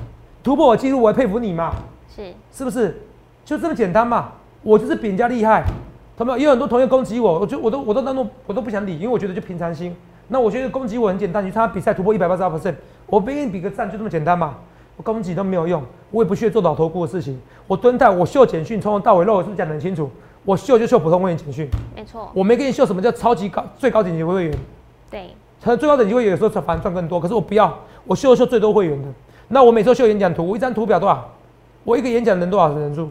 [0.45, 1.75] 突破我记录，我佩服你嘛？
[2.15, 3.03] 是是不是？
[3.45, 4.33] 就这么简单嘛？
[4.63, 5.65] 我就是比人家厉害。
[6.17, 9.95] 同学有很多同学攻击我，我就我都我都当做我都不想理，因为我觉得就平常心。
[10.29, 14.55] 那我觉得攻击我很简单，你参加比赛突破一百八十二 percent，我给你比个赞，就这么简单嘛。
[14.97, 17.37] 我攻击都没有用，我也不屑做老头顾的事情。
[17.67, 20.09] 我蹲在，我秀简讯，从头到尾肉是不是讲得很清楚？
[20.45, 24.55] 我秀就秀普通会员简讯，没错，我没跟你秀什么叫超级高、最高等级会员。
[25.11, 29.09] 对，成最高等级会员有时候反而赚更多，可是我不要，我秀秀最多会员的。
[29.49, 31.31] 那我每次秀演讲图，我一张图表多少？
[31.85, 33.11] 我一个演讲人多少人数？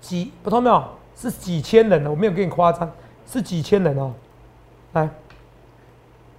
[0.00, 0.32] 几？
[0.42, 0.82] 不通没有？
[1.14, 2.90] 是几千人呢，我没有给你夸张，
[3.26, 4.12] 是几千人哦。
[4.92, 5.08] 来，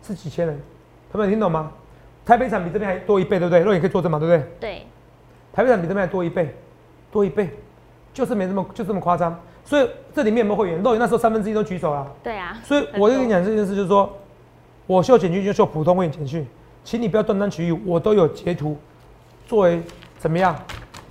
[0.02, 0.60] 是几千人，
[1.12, 1.72] 朋友们听懂吗？
[2.26, 3.60] 台北场比这边还多一倍，对不对？
[3.60, 4.52] 肉眼可以作证嘛，对不对？
[4.60, 4.88] 对，
[5.52, 6.56] 台北场比这边还多一倍，
[7.12, 7.50] 多一倍，
[8.14, 9.38] 就是没这么就这么夸张。
[9.66, 10.82] 所以这里面有没有会员？
[10.82, 12.08] 肉眼那时候三分之一都举手了。
[12.24, 14.12] 对啊，所以我就跟你讲这件事，就是说，
[14.90, 16.48] 我秀简讯就秀普通会员简讯，
[16.84, 18.76] 请你不要断章取义，我都有截图
[19.46, 19.84] 作为
[20.18, 20.56] 怎么样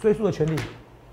[0.00, 0.60] 追溯的权利。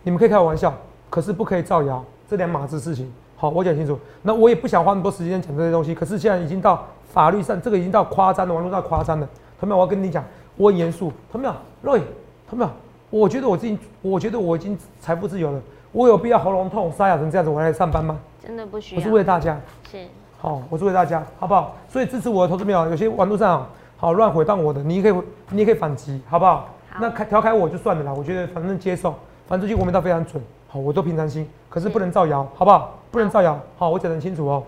[0.01, 0.75] 你们可以开玩笑，
[1.07, 3.13] 可是不可以造谣，这两码子事情。
[3.37, 3.99] 好，我讲清楚。
[4.23, 9.29] 那我也不想花那么多时间讲这些东西，可是现在已经到法律上，这个已经到夸张的网络上夸张了。
[9.59, 10.25] 同学们，我要跟你讲，
[10.57, 11.13] 我很严肃。
[11.31, 12.01] 同学们，Roy，
[12.49, 12.69] 同学们，
[13.11, 15.61] 我觉得我自己，我觉得我已经财富自由了。
[15.91, 18.17] 我有必要喉咙痛、沙哑成这样子我来上班吗？
[18.43, 19.61] 真的不需要我是，为大家。
[19.91, 20.07] 是
[20.45, 21.73] 好，我祝给大家，好不好？
[21.89, 26.67] 所以支持我的投资朋友，有些网络上好乱回荡我的，你也可以，你也可以反击，好不好？
[26.87, 29.09] 好那开调侃我就算了啦，我觉得反正接受，
[29.47, 32.93] 反正最近国民党非常准，好，我都平常心，可是不能造谣，好不好？
[33.09, 34.61] 不能造谣，好，我讲得很清楚哦。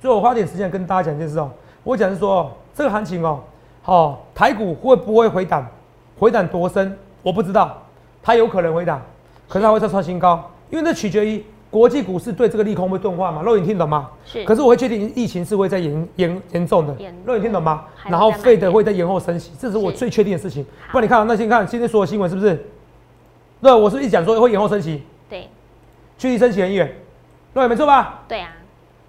[0.00, 1.50] 所以我花点时间跟大家讲一件事哦，
[1.82, 3.40] 我讲是说哦这个行情哦，
[3.82, 5.66] 好，台股会不会回档？
[6.18, 6.96] 回档多深？
[7.22, 7.76] 我不知道，
[8.22, 9.02] 它有可能回档，
[9.46, 13.42] 可是它会再创新高，因为这取决于国际股市对这个利空会钝化吗。
[13.42, 14.08] 肉眼听懂吗？
[14.24, 16.94] 是，可是我会确定疫情是会在严严严重的。
[17.00, 17.86] 严，肉眼听懂吗？
[18.04, 20.64] 然后费德会在延后升息，这是我最确定的事情。
[20.92, 22.64] 不然你看啊，那先看今天所有新闻是不是？
[23.60, 25.48] 对，我是一讲说会延后升息，对。
[26.16, 26.94] 距离升息很远，
[27.52, 28.20] 对，没错吧？
[28.28, 28.50] 对啊，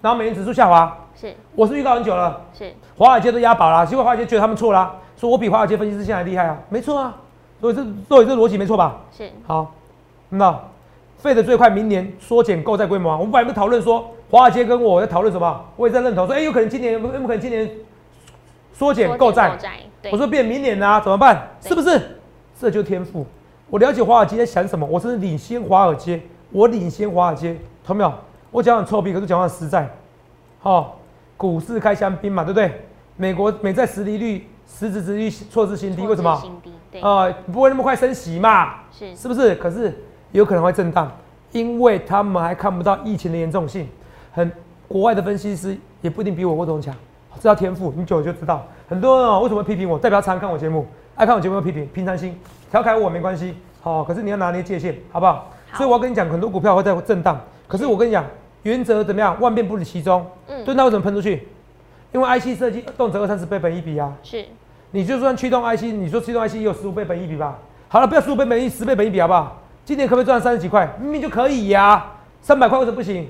[0.02, 1.32] 然后美元指数下滑，是。
[1.54, 2.74] 我是预告很久了，是。
[2.98, 7.14] 华尔街都押宝了，结果华尔街觉得他们错啦，说我比华尔街分析师现在还厉害啊，没错啊，
[7.60, 8.98] 所以这所以这逻辑没错吧？
[9.16, 9.72] 是，好，
[10.30, 10.58] 那
[11.18, 13.16] 费的最快明年缩减购债规模啊。
[13.16, 15.64] 我们本来不是讨论说华尔街跟我在讨论什么？
[15.76, 17.70] 我也在认同说，哎、有可能今年有没有可能今年
[18.72, 19.58] 缩减购债？
[20.12, 21.48] 我说变明年啊，怎么办？
[21.60, 22.20] 是不是？
[22.58, 23.26] 这就是天赋。
[23.68, 28.12] 我了解华尔街在想什么，我甚至领先华尔街，我领先华尔街，懂没有？
[28.52, 29.88] 我讲很臭屁，可是讲话很实在。
[30.60, 31.00] 好、
[31.36, 32.70] 股市开香槟嘛，对不对？
[33.16, 36.30] 美国美债实利率、实质值率错字新低，为什么？
[37.00, 38.74] 啊、不会那么快升息嘛？
[38.92, 39.54] 是是不是？
[39.56, 40.05] 可是
[40.36, 41.10] 有可能会震荡，
[41.50, 43.88] 因为他们还看不到疫情的严重性。
[44.32, 44.52] 很
[44.86, 46.94] 国外的分析师也不一定比我郭总强，
[47.36, 48.62] 这叫天赋，你久了就知道。
[48.86, 49.98] 很多人哦，为什么批评我？
[49.98, 52.38] 代表常看我节目，爱看我节目要批评，平常心，
[52.70, 53.54] 调侃我没关系。
[53.80, 55.50] 好、可是你要拿捏界限，好不好？
[55.70, 58.22] 好所以我要跟你讲，很多股票会在震荡，可是我跟你讲，
[58.62, 59.34] 原则怎么样？
[59.40, 60.26] 万变不离其宗。
[60.48, 61.48] 嗯对，那为什么喷出去？
[62.12, 64.12] 因为 IC 设计动辄二三十倍本一比啊。
[64.22, 64.44] 是
[64.90, 67.56] 你就算驱动 IC，你说驱动 IC 也有十五倍本一比吧？
[67.88, 69.62] 好了，不要十五倍本一，十倍本一比好不好？
[69.86, 70.84] 今年可不可以赚三十几块？
[71.00, 72.04] 明明就可以呀、
[72.42, 73.28] 三百块为什么不行？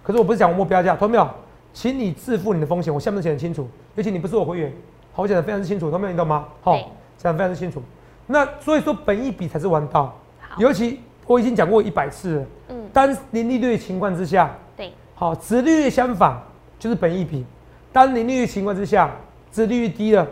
[0.00, 1.28] 可是我不是讲我目标价，同没有？
[1.72, 4.72] 请你自负你的风险，我下面写得很清楚，尤其你不是我会员，
[5.12, 6.12] 好，我讲的非常之清楚，同没有？
[6.12, 6.46] 你懂吗？
[6.62, 6.86] 好对，
[7.18, 7.82] 讲得非常之清楚。
[8.28, 10.16] 那所以说本一比才是王道，
[10.56, 16.40] 尤其我已经讲过一百次了，嗯，当零利率的情况之下，对，好，殖利率相反
[16.78, 17.44] 就是本一比。
[17.92, 19.10] 当零利率情况之下，
[19.50, 20.24] 殖利率低了，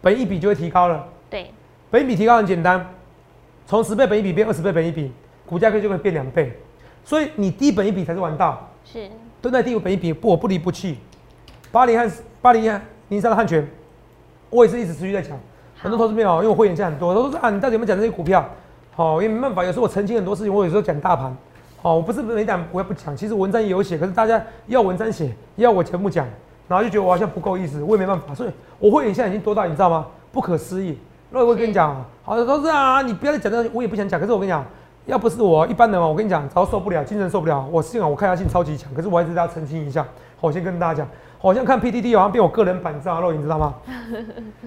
[0.00, 1.04] 本一比就会提高了。
[1.28, 1.50] 对，
[1.90, 2.86] 本一比提高很简单，
[3.70, 5.12] 从十倍本一比变二十倍本一比，
[5.46, 6.52] 股价就会变两倍。
[7.04, 9.08] 所以你低本一比才是王道，是
[9.40, 10.98] 蹲在低本一比不我不离不弃。
[11.70, 12.10] 八零和
[12.42, 12.64] 八零
[13.10, 13.64] 零三的汉权，
[14.50, 15.38] 我也是一直持续在讲。
[15.76, 18.44] 很多投资朋友，因为我会员现在很多，都说啊，你到底有没有讲这些股票？
[18.90, 21.32] 好、因为没办法，有时候我澄清很多事情，我有时候讲大盘。
[21.80, 23.16] 好、我不是没讲，我也不讲。
[23.16, 26.26] 其实文章也有写，可是大家要文章写，要我节目讲，
[26.66, 28.34] 然后就觉得我好像不够意思，我也没办法。
[28.34, 30.08] 所以我会员现在已经多到你知道吗？
[30.32, 30.98] 不可思议。
[31.30, 34.18] 那我会跟你讲啊，好的都是啊，你不要再讲这些，我也不想讲。
[34.20, 34.64] 可是我跟你讲，
[35.06, 37.64] 要不是我一般人哦，我跟你讲，早受不了，精神受不了。
[37.70, 40.02] 我幸好我抗压性超级强，可是我还是要澄清一下。
[40.40, 43.32] 好，我先跟大家讲，好像看 PDD 好像变我个人版，你知道吗？
[43.32, 43.74] 你知道吗？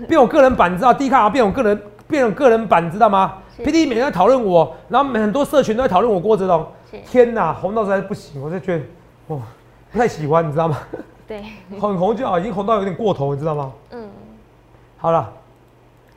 [0.08, 0.94] 变我个人版，你知道？
[0.94, 6.66] 低卡变我个人，变我个人版，知道吗？PDD 每天在讨论我，然后很多社群都在讨论我郭子龙。
[7.06, 8.86] 天哪，红到实在不行，我就觉得，
[9.36, 9.42] 哇，
[9.92, 10.78] 不太喜欢，你知道吗？
[11.28, 11.44] 对，
[11.80, 13.72] 很红就好，已经红到有点过头，你知道吗？
[13.92, 14.08] 嗯。
[14.98, 15.32] 好了，好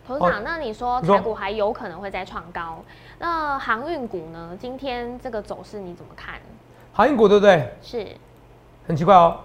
[0.06, 2.82] 董事长，那你说台股还有可能会再创高，
[3.18, 4.56] 那航运股呢？
[4.60, 6.34] 今天这个走势你怎么看？
[6.92, 7.68] 航运股对不对？
[7.82, 8.06] 是，
[8.86, 9.36] 很奇怪哦，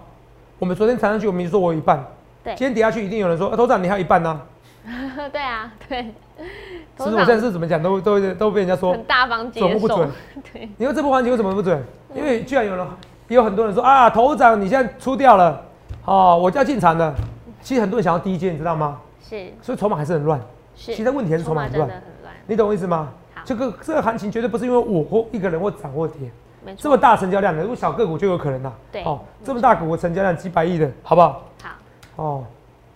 [0.58, 2.04] 我们昨天谈上去，我们就说我有一半，
[2.44, 4.40] 对今天跌下去，一定有人说，呃头长你还有一半呢、
[5.32, 6.14] 对啊，对。
[6.96, 10.10] 其实我现在是怎么讲，都都都被人家说很大方接受准或不准，
[10.52, 11.80] 对，你说这波行情为什么不准？
[12.14, 12.86] 因为居然有人，
[13.28, 15.62] 也有很多人说啊，头长你现在出掉了，
[16.04, 17.14] 哦，我就要进场了。
[17.62, 18.98] 其实很多人想要低阶，你知道吗？
[19.32, 20.38] 是，所以筹码还是很乱。
[20.76, 22.02] 是其实问题还是筹码很乱
[22.46, 23.42] 你懂我意思吗好？
[23.46, 26.30] 这个这个行情绝对不是因为我或一个人或涨或跌，
[26.76, 28.72] 这么大成交量的，如果小个股就有可能啦。
[28.90, 31.44] 对哦，没这么大股的成交量几百亿的，好不好？
[31.62, 31.70] 好，
[32.16, 32.44] 哦，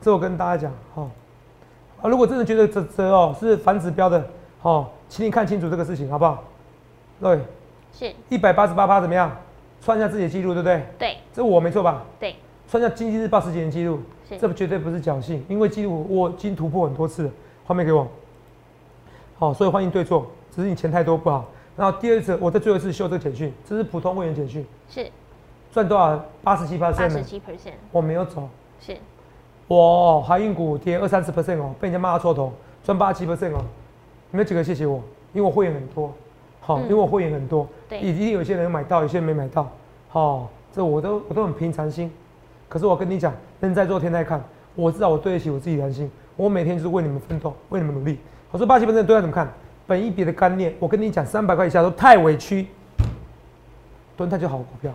[0.02, 1.08] 这我跟大家讲，哦，
[2.02, 4.22] 啊，如果真的觉得这这哦是反指标的，
[4.60, 6.44] 哦，请你看清楚这个事情，好不好？
[7.18, 7.40] 对，
[7.92, 9.34] 是，一百八十八趴怎么样？
[9.80, 10.86] 创下自己的记录，对不对？
[10.98, 12.02] 对这我没错吧？
[12.18, 12.34] 对，
[12.68, 14.02] 创下经济日报十几年记录，是
[14.40, 17.30] 这绝对不是侥幸，因为记录我已经突破很多次了。
[17.64, 18.06] 画面给我。
[19.38, 21.44] 好，所以欢迎对错，只是你钱太多不好。
[21.76, 25.06] 然后第二次，我在最后一次修这个简讯，这是普通会员简讯，是
[25.70, 26.24] 赚多少？
[26.42, 28.48] 八十七八 percent 的，十七 percent，我没有走。
[28.80, 28.96] 是
[29.68, 33.64] 我海运股跌二三十 percent 哦，被人家骂到臭头，赚八七 percent 哦。
[34.30, 36.12] 你们几个谢谢我，因为我会员很多，
[36.60, 39.70] 好、嗯因为我会员很多，对一定有些人有买到，有些人没买到，
[40.08, 42.10] 好、这我都我都很平常心。
[42.68, 44.42] 可是我跟你讲，人在做天在看，
[44.74, 48.18] 我知道我对得起我自己良心，我每天就是为你们奋斗，为你们努力。
[48.50, 49.48] 我说八七 percent 对他怎么看？
[49.86, 52.66] 本一笔的概念，我跟你讲，三百块以下都太委屈，
[54.16, 54.92] 蹲太就好股票，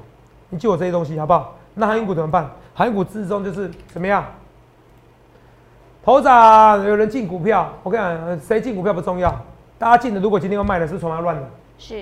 [0.50, 1.56] 你记我这些东西好不好？
[1.74, 2.50] 那航运股怎么办？
[2.74, 4.26] 航运股之中就是怎么样？
[6.04, 9.34] 头涨有人进股票，我跟你讲，呃谁进股票不重要，
[9.78, 11.43] 大家进的如果今天要卖的是筹码乱的，
[11.78, 12.02] 是，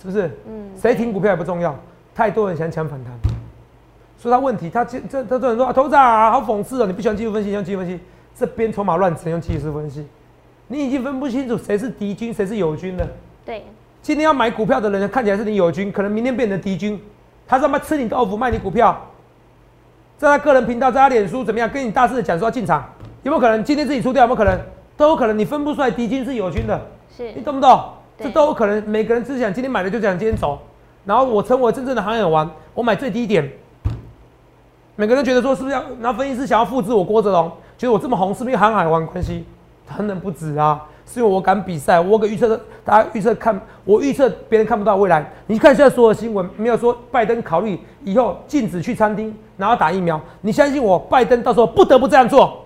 [0.00, 0.30] 是不是？
[0.48, 1.78] 嗯，谁停股票也不重要，
[2.14, 3.12] 太多人想抢反弹，
[4.20, 7.98] 所以他问题，他这这这多人说啊，头涨好讽刺哦，你不喜欢技术分析，用技术分析，
[8.36, 10.06] 这边筹码乱，只用技术分析，
[10.66, 13.08] 你已经分不清楚谁是敌军，谁是友军了。
[13.46, 13.64] 对，
[14.02, 17.00] 今天要买股票的人看起来是你友军，可能明天变成敌军，
[17.48, 18.94] 他是要卖吃你豆腐卖你股票，
[20.18, 22.84] 在他个人频道，在他脸书怎么样跟你大肆的讲说要进场，
[23.22, 24.24] 有没有可能今天自己出掉？
[24.24, 24.60] 有没有可能？
[24.98, 26.78] 都有可能，你分不出来敌军是友军的，
[27.16, 27.84] 是你懂不懂？
[28.18, 30.58] 这都有可能，每个人只想今天买的就想今天走，
[31.06, 33.50] 然后我成为真正的航海王，我买最低点。
[35.00, 35.82] 每个人觉得说是不是要？
[36.00, 39.46] 拿分析师想要复制我郭哲龙，觉得我这么红是不是因为航海王关系？
[39.88, 45.26] 当然不止啊，是因为我敢比赛，我给预测的，大家预测看，我预测别人看不到未来。
[45.46, 50.20] 你看现在所有新闻，没有说拜登考虑以后禁止去餐厅，然后打疫苗。
[50.42, 52.62] 你相信我，拜登到时候不得不这样做。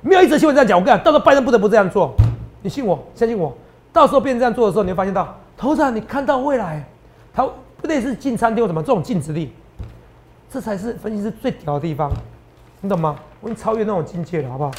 [0.00, 2.14] 没有一则新闻这样讲，我跟你讲，到时候拜登不得不这样做。
[2.62, 3.52] 你信我，相信我，
[3.92, 6.82] 到时候变成这样做的时候，你会发现到，头长，你看到未来，
[7.34, 7.46] 他
[7.82, 9.52] 不类似进餐厅或什么这种禁止力，
[10.52, 12.10] 这才是分析师最屌的地方，
[12.82, 13.16] 你懂吗？
[13.40, 14.70] 我已经超越那种境界了，好不好？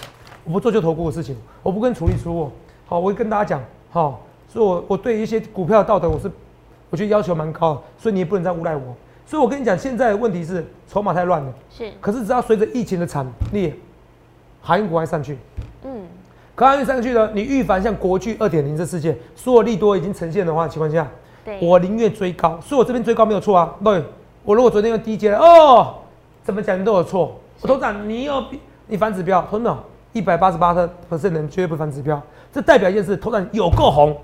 [0.44, 2.52] 我不做就投顾的事情，我不跟主力出货，
[2.86, 6.30] 好，我会跟大家讲，好，所以我我对一些股票的道德，我是
[6.92, 8.96] 我觉得要求蛮高的，所以你也不能再诬赖我。
[9.26, 13.74] 所以我跟你讲，现在的问题是筹码太乱了，是，可是只要随着疫情的惨烈，
[14.62, 15.40] 航运股还上去，
[15.84, 16.04] 嗯，
[16.54, 21.10] 可航运上去呢，你预防像国巨二点零这事件，所有利多已经呈现的话情况下，
[21.44, 23.74] 对，我宁愿追高，所以我这边追高没有错啊。
[23.84, 24.04] 对，
[24.44, 25.96] 我如果昨天用低阶了，哦，
[26.44, 27.40] 怎么讲你都有错。
[27.62, 29.78] 我头长，你有比你反指标，同志们，
[30.12, 34.16] 一百八十八的 percent 人绝对不反指标，这代表一件事，头长有够红，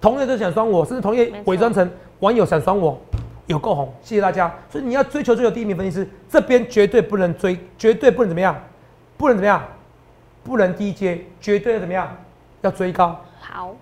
[0.00, 1.90] 同业都想双我，甚至同业伪装成
[2.20, 2.98] 网友想双我，
[3.46, 4.50] 有够红，谢谢大家。
[4.70, 8.56] 所以你要追求追求第一名分析师，这边绝对不能追，绝对不能怎么样，
[9.18, 9.62] 不能怎么样，
[10.42, 12.08] 不能低阶，绝对要怎么样，
[12.62, 13.20] 要追高。
[13.38, 13.74] 好，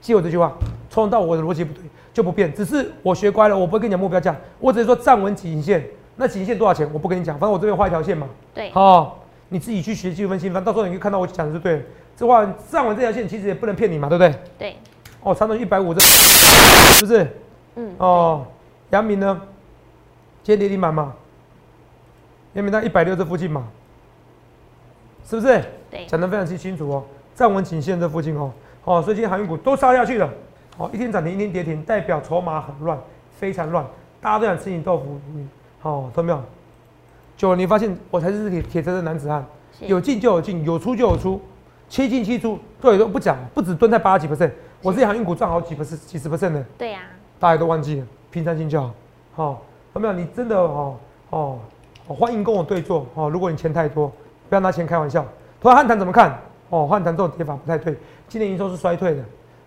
[0.00, 0.52] 记我这句话，
[0.88, 5.84] 从头到尾我的逻辑不对就不变，只是我学乖了，我不会跟你讲目标价，我只是说站稳颈线。
[6.16, 8.28] 那颈线多少钱我不跟你讲，反正我这边画一条线嘛。
[8.52, 11.82] 对，好、你自己去学技术分析，反正到时候你可以看到我讲的是对的。
[12.16, 14.34] 这话站稳这条线其实也不能骗你嘛，对不对？
[14.58, 14.76] 对，
[15.22, 17.26] 哦，长短一百五这是不是？
[17.76, 18.44] 嗯，哦，
[18.90, 19.40] 阳明呢？
[20.42, 21.14] 今天跌停板嘛，
[22.52, 23.66] 阳明在一百六这附近嘛，
[25.26, 25.62] 是不是？
[25.90, 28.52] 对，讲得非常清清楚哦，站稳颈线这附近哦，
[28.84, 30.28] 哦，所以今天航运股都杀下去了，
[30.80, 32.98] 哦，一天涨停，一天跌停，代表筹码很乱，
[33.38, 33.84] 非常乱，
[34.18, 35.46] 大家都想吃你豆腐，嗯，
[35.78, 36.42] 好、懂没有？
[37.36, 39.44] 久了你发现我才是铁铁车的男子汉，
[39.80, 41.38] 有进就有进，有出就有出，
[41.86, 47.00] 七进七出，对，都不讲，不止蹲在八十几 percent，我这航运股赚好几 percent 几十 percent 的，对呀，
[47.38, 48.94] 大家都忘记了，平常心就好，
[49.34, 49.62] 好、
[49.92, 50.14] 懂没有？
[50.14, 50.96] 你真的哦
[51.28, 51.58] 哦，
[52.06, 54.10] 哦欢迎跟我对坐哦，如果你钱太多，
[54.48, 55.26] 不要拿钱开玩笑。
[55.60, 56.38] 同样汉唐怎么看？
[56.70, 57.94] 哦，汉唐这种跌法不太对，
[58.28, 59.22] 今年营收是衰退的，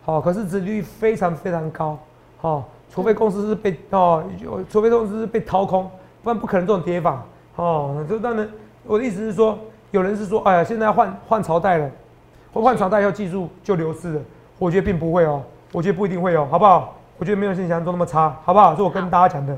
[0.06, 1.98] 好、可是殖利率非常非常高，
[2.38, 4.24] 好、除非公司是被哦，
[4.70, 5.90] 除非公司是被掏空，
[6.22, 7.24] 不然不可能这种跌法，
[7.56, 8.48] 哦，就当然
[8.86, 9.58] 我的意思是说，
[9.92, 11.90] 有人是说，哎呀，现在要换换朝代了，
[12.52, 14.22] 换换朝代以后技术就流失了，
[14.60, 16.96] 我觉得并不会哦，我觉得不一定会哦，好不好？
[17.18, 18.72] 我觉得没有像想象中那么差，好不好？
[18.72, 19.58] 这是我跟大家讲的。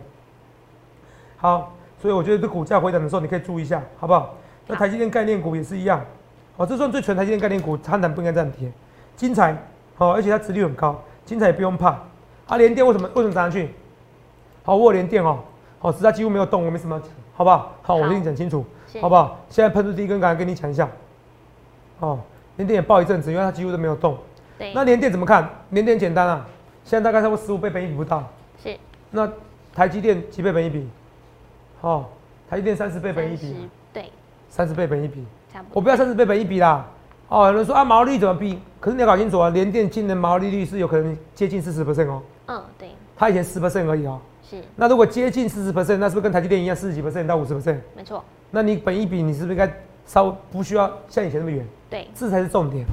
[1.38, 4.36] 好，所以我觉得这股价回涨的时候，你可以注意一下，好不好？
[4.68, 6.02] 那台积电概念股也是一样，
[6.58, 8.72] 哦，这算最纯台积电概念股，汉坦不应该这样跌。
[9.16, 9.56] 精彩，
[9.96, 11.98] 好、而且它值率很高，精彩也不用怕。
[12.48, 13.70] 啊，联电为什么为什么涨上去？
[14.64, 15.40] 好，我有联电哦，
[15.80, 17.02] 好、只是它几乎没有动，我没什么
[17.34, 17.72] 好不好？
[17.82, 18.66] 好，我跟你讲清楚，
[19.02, 19.40] 好不好？
[19.50, 20.90] 现在喷出第一根，刚才跟你讲一下，
[22.00, 22.20] 哦，
[22.58, 24.18] 联电也爆一阵子，因为它几乎都没有动。
[24.58, 25.50] 对，那联电怎么看？
[25.70, 26.46] 联电简单啊，
[26.84, 28.24] 现在大概差不多十五倍本一比不到。
[28.64, 28.78] 是
[29.12, 29.32] 那
[29.74, 30.88] 台积电几倍本一比？
[31.82, 32.06] 哦，
[32.50, 33.56] 台积电三十倍本一比，30
[33.94, 34.12] 对，
[34.50, 35.26] 三十倍本一比。
[35.52, 35.72] 差不多。
[35.74, 36.86] 我不要三十倍本一比啦。
[37.28, 38.60] 哦，有人说啊毛利率怎么比？
[38.80, 44.20] 可是你要搞清楚啊，联电今年毛利率是有可能接近四十 percent 哦，嗯，对，它以前十 percent 而已哦。
[44.48, 47.80] 是那如果接近四十 percent，那是不是跟台积电一样四十几 percent 到五十 percent？
[47.96, 49.72] 没错，那你本一比你是不是应该
[50.06, 51.66] 稍微不需要像以前那么远？
[51.90, 52.86] 对，这才是重点。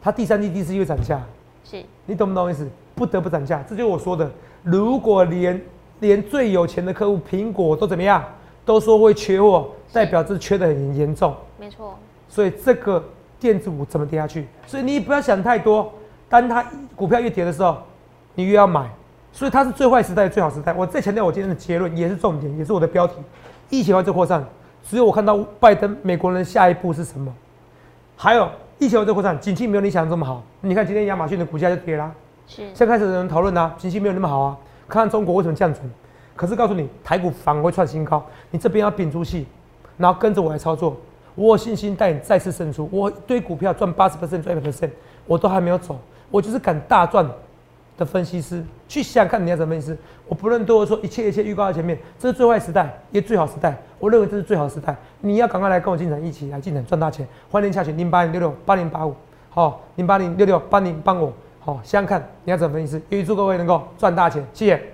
[0.00, 1.20] 它第三季、第四季会涨价，
[1.64, 2.66] 是你懂不懂意思？
[2.94, 4.30] 不得不涨价，这就是我说的。
[4.62, 5.60] 如果连
[6.00, 8.24] 连最有钱的客户苹果都怎么样，
[8.64, 11.34] 都说会缺货，代表这缺的很严重。
[11.58, 13.04] 没错，所以这个
[13.44, 14.46] 电子股怎么跌下去？
[14.66, 15.92] 所以你不要想太多。
[16.30, 16.64] 当它
[16.96, 17.76] 股票越跌的时候，
[18.34, 18.88] 你越要买。
[19.32, 20.72] 所以它是最坏时代、最好时代。
[20.72, 23.16] 我再强调我今天的结论，也是重点，也是我的标题：
[23.68, 24.42] 疫情完最扩散。
[24.82, 27.30] 只有我看到拜登美国人下一步是什么？
[28.16, 30.42] 还有疫情完最扩散，景气没有你想的这么好。
[30.62, 32.10] 你看今天亚马逊的股价就跌啦、
[32.46, 34.56] 是现在开始有人讨论啦，景气没有那么好啊，
[34.88, 35.82] 看看中国为什么降准。
[36.34, 39.46] 可是告诉你，台股反而会创新高，你这边要屏住气，
[39.98, 40.96] 然后跟着我来操作。
[41.34, 42.88] 我有信心带你再次胜出。
[42.92, 44.90] 我一堆股票赚八十 percent、赚一百 percent，
[45.26, 45.98] 我都还没有走，
[46.30, 47.28] 我就是敢大赚
[47.96, 48.64] 的分析师。
[48.86, 49.98] 去想看你要怎么分析师。
[50.28, 53.76] 我不论对我说一切一切预告在前面，这是最坏时代，也最好时代。
[53.98, 57.26] 我认为这是最好时代，你要赶快来跟我进场，一起来进场赚大钱。
[57.50, 59.14] 欢迎下去零八零六六八零八五，
[59.50, 63.02] 好，零八零六六八零帮我，好，想想看你要怎么分析师。
[63.08, 64.93] 预祝各位能够赚大钱，谢谢。